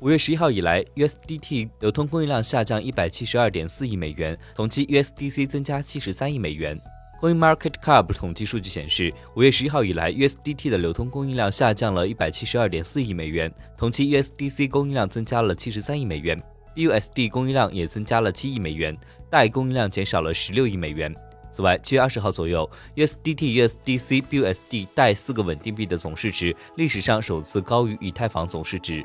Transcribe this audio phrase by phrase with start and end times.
[0.00, 6.78] 五月十一号以来，USDT 流通供应量下降一百七十二点四亿美元，同期 USDC 增加七十三亿美元。
[7.22, 16.40] CoinMarketCap 统计数据显示，五月十一号以来，USDT 的流通供应量下降了一百七十二点四亿美元，同期 USDC 供应量增加了七十三亿美元
[16.74, 18.94] ，BUSD 供应量也增加了七亿美元，
[19.30, 21.14] 代供应量减少了十六亿美元。
[21.50, 29.02] 此外，七月二十号左右，USDT、USDC、BUSD 代四个稳定币的总市值历史上首次高于以太坊总市值。